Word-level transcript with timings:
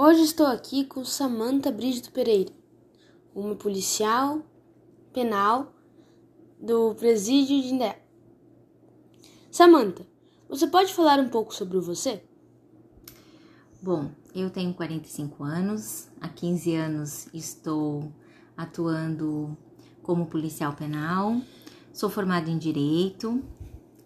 Hoje 0.00 0.22
estou 0.22 0.46
aqui 0.46 0.84
com 0.84 1.04
Samantha 1.04 1.72
Brígido 1.72 2.12
Pereira, 2.12 2.52
uma 3.34 3.56
policial 3.56 4.46
penal 5.12 5.74
do 6.56 6.94
presídio 6.94 7.60
de 7.60 7.74
Indé. 7.74 8.00
Samantha, 9.50 10.06
você 10.48 10.68
pode 10.68 10.94
falar 10.94 11.18
um 11.18 11.28
pouco 11.28 11.52
sobre 11.52 11.80
você? 11.80 12.22
Bom, 13.82 14.08
eu 14.32 14.48
tenho 14.50 14.72
45 14.72 15.42
anos, 15.42 16.06
há 16.20 16.28
15 16.28 16.76
anos 16.76 17.28
estou 17.34 18.12
atuando 18.56 19.58
como 20.00 20.26
policial 20.26 20.74
penal, 20.74 21.40
sou 21.92 22.08
formada 22.08 22.48
em 22.48 22.56
Direito, 22.56 23.42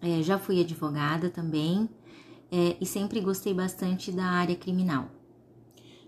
é, 0.01 0.23
já 0.23 0.39
fui 0.39 0.59
advogada 0.59 1.29
também 1.29 1.87
é, 2.51 2.77
e 2.81 2.85
sempre 2.87 3.21
gostei 3.21 3.53
bastante 3.53 4.11
da 4.11 4.25
área 4.25 4.55
criminal. 4.55 5.07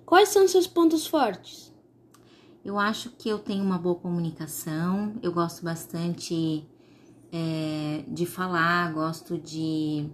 Quais 0.05 0.29
são 0.29 0.47
seus 0.47 0.67
pontos 0.67 1.07
fortes? 1.07 1.73
Eu 2.63 2.79
acho 2.79 3.11
que 3.11 3.29
eu 3.29 3.39
tenho 3.39 3.63
uma 3.63 3.77
boa 3.77 3.95
comunicação, 3.95 5.15
eu 5.21 5.31
gosto 5.31 5.63
bastante 5.63 6.67
é, 7.31 8.03
de 8.07 8.25
falar, 8.25 8.91
gosto 8.93 9.37
de 9.37 10.09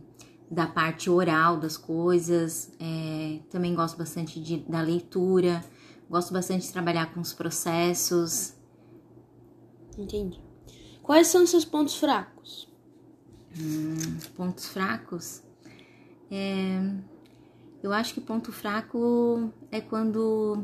da 0.50 0.68
parte 0.68 1.10
oral 1.10 1.56
das 1.58 1.78
coisas, 1.78 2.74
é, 2.78 3.40
também 3.50 3.74
gosto 3.74 3.98
bastante 3.98 4.38
de, 4.42 4.58
da 4.58 4.82
leitura, 4.82 5.64
gosto 6.10 6.34
bastante 6.34 6.68
de 6.68 6.74
trabalhar 6.74 7.14
com 7.14 7.22
os 7.22 7.32
processos. 7.32 8.54
Entendi. 9.98 10.42
Quais 11.02 11.28
são 11.28 11.48
seus 11.48 11.64
pontos 11.64 11.96
fracos? 11.96 12.70
Hum, 13.58 14.20
pontos 14.36 14.68
fracos? 14.68 15.42
É, 16.30 16.82
eu 17.84 17.92
acho 17.92 18.14
que 18.14 18.22
ponto 18.22 18.52
fraco 18.52 19.52
é 19.72 19.82
quando 19.82 20.64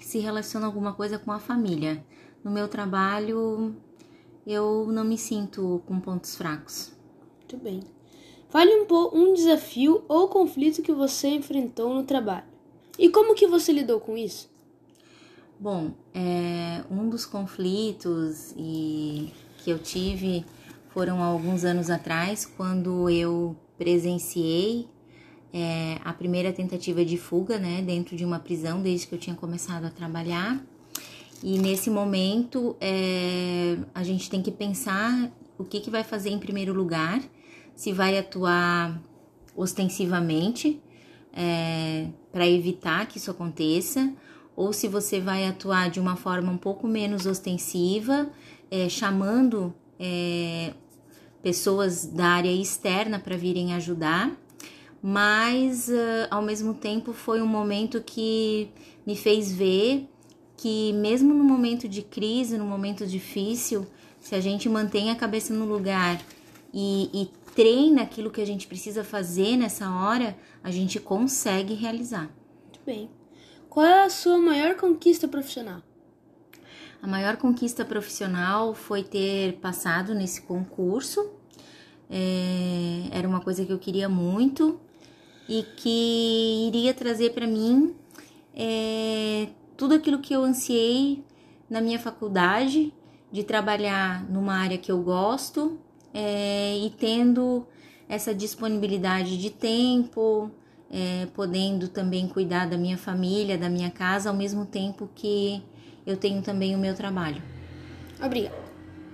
se 0.00 0.18
relaciona 0.18 0.66
alguma 0.66 0.92
coisa 0.92 1.18
com 1.18 1.32
a 1.32 1.38
família. 1.38 2.04
No 2.44 2.50
meu 2.50 2.68
trabalho, 2.68 3.74
eu 4.46 4.86
não 4.92 5.04
me 5.04 5.16
sinto 5.16 5.82
com 5.86 5.98
pontos 5.98 6.36
fracos. 6.36 6.92
Muito 7.38 7.56
bem. 7.56 7.80
Fale 8.48 8.70
um, 8.70 8.86
um 9.12 9.34
desafio 9.34 10.04
ou 10.08 10.28
conflito 10.28 10.82
que 10.82 10.92
você 10.92 11.28
enfrentou 11.28 11.92
no 11.94 12.04
trabalho. 12.04 12.46
E 12.98 13.08
como 13.08 13.34
que 13.34 13.46
você 13.46 13.72
lidou 13.72 14.00
com 14.00 14.16
isso? 14.16 14.48
Bom, 15.58 15.92
é, 16.14 16.84
um 16.90 17.08
dos 17.08 17.24
conflitos 17.24 18.54
e 18.56 19.32
que 19.58 19.70
eu 19.70 19.78
tive 19.78 20.44
foram 20.90 21.22
alguns 21.22 21.64
anos 21.64 21.90
atrás, 21.90 22.46
quando 22.46 23.10
eu 23.10 23.56
presenciei 23.76 24.88
é, 25.52 25.98
a 26.04 26.12
primeira 26.12 26.52
tentativa 26.52 27.04
de 27.04 27.16
fuga, 27.16 27.58
né, 27.58 27.82
dentro 27.82 28.16
de 28.16 28.24
uma 28.24 28.38
prisão, 28.38 28.82
desde 28.82 29.06
que 29.06 29.14
eu 29.14 29.18
tinha 29.18 29.36
começado 29.36 29.84
a 29.84 29.90
trabalhar. 29.90 30.62
E 31.42 31.58
nesse 31.58 31.90
momento, 31.90 32.76
é, 32.80 33.78
a 33.94 34.02
gente 34.02 34.28
tem 34.28 34.42
que 34.42 34.50
pensar 34.50 35.30
o 35.58 35.64
que, 35.64 35.80
que 35.80 35.90
vai 35.90 36.04
fazer 36.04 36.30
em 36.30 36.38
primeiro 36.38 36.72
lugar 36.72 37.22
se 37.74 37.92
vai 37.92 38.16
atuar 38.16 39.00
ostensivamente 39.54 40.80
é, 41.32 42.08
para 42.32 42.46
evitar 42.48 43.06
que 43.06 43.18
isso 43.18 43.30
aconteça, 43.30 44.12
ou 44.56 44.72
se 44.72 44.88
você 44.88 45.20
vai 45.20 45.46
atuar 45.46 45.90
de 45.90 46.00
uma 46.00 46.16
forma 46.16 46.50
um 46.50 46.56
pouco 46.56 46.88
menos 46.88 47.26
ostensiva, 47.26 48.30
é, 48.70 48.88
chamando 48.88 49.74
é, 50.00 50.72
pessoas 51.42 52.06
da 52.06 52.26
área 52.28 52.50
externa 52.50 53.18
para 53.18 53.36
virem 53.36 53.74
ajudar, 53.74 54.32
mas 55.02 55.88
uh, 55.88 56.26
ao 56.30 56.42
mesmo 56.42 56.74
tempo 56.74 57.12
foi 57.12 57.40
um 57.40 57.46
momento 57.46 58.02
que 58.02 58.68
me 59.06 59.16
fez 59.16 59.52
ver 59.52 60.08
que, 60.56 60.92
mesmo 60.94 61.34
no 61.34 61.44
momento 61.44 61.88
de 61.88 62.02
crise, 62.02 62.56
no 62.56 62.64
momento 62.64 63.06
difícil, 63.06 63.86
se 64.18 64.34
a 64.34 64.40
gente 64.40 64.68
mantém 64.68 65.10
a 65.10 65.16
cabeça 65.16 65.52
no 65.52 65.66
lugar 65.66 66.20
e, 66.72 67.10
e 67.12 67.30
treina 67.54 68.02
aquilo 68.02 68.30
que 68.30 68.40
a 68.40 68.46
gente 68.46 68.66
precisa 68.66 69.04
fazer 69.04 69.56
nessa 69.56 69.90
hora, 69.90 70.36
a 70.62 70.70
gente 70.70 70.98
consegue 70.98 71.74
realizar. 71.74 72.30
Muito 72.64 72.80
bem. 72.84 73.10
Qual 73.68 73.86
é 73.86 74.04
a 74.04 74.10
sua 74.10 74.38
maior 74.38 74.74
conquista 74.76 75.28
profissional? 75.28 75.82
A 77.02 77.06
maior 77.06 77.36
conquista 77.36 77.84
profissional 77.84 78.74
foi 78.74 79.04
ter 79.04 79.54
passado 79.58 80.14
nesse 80.14 80.42
concurso. 80.42 81.30
É, 82.10 82.85
era 83.16 83.26
uma 83.26 83.40
coisa 83.40 83.64
que 83.64 83.72
eu 83.72 83.78
queria 83.78 84.08
muito 84.08 84.78
e 85.48 85.62
que 85.76 86.66
iria 86.68 86.92
trazer 86.92 87.30
para 87.30 87.46
mim 87.46 87.94
é, 88.54 89.48
tudo 89.76 89.94
aquilo 89.94 90.18
que 90.18 90.34
eu 90.34 90.42
ansiei 90.42 91.24
na 91.68 91.80
minha 91.80 91.98
faculdade, 91.98 92.92
de 93.32 93.42
trabalhar 93.42 94.24
numa 94.30 94.54
área 94.54 94.78
que 94.78 94.90
eu 94.90 95.02
gosto, 95.02 95.78
é, 96.14 96.76
e 96.78 96.90
tendo 96.90 97.66
essa 98.08 98.34
disponibilidade 98.34 99.36
de 99.36 99.50
tempo, 99.50 100.50
é, 100.90 101.26
podendo 101.34 101.88
também 101.88 102.28
cuidar 102.28 102.66
da 102.66 102.78
minha 102.78 102.96
família, 102.96 103.58
da 103.58 103.68
minha 103.68 103.90
casa, 103.90 104.30
ao 104.30 104.36
mesmo 104.36 104.64
tempo 104.64 105.10
que 105.14 105.62
eu 106.06 106.16
tenho 106.16 106.40
também 106.40 106.74
o 106.74 106.78
meu 106.78 106.94
trabalho. 106.94 107.42
Obrigada. 108.22 108.65